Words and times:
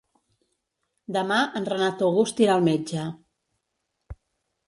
Demà 1.17 1.37
en 1.59 1.67
Renat 1.73 2.01
August 2.07 2.41
irà 2.45 2.55
al 2.55 2.65
metge. 2.69 3.05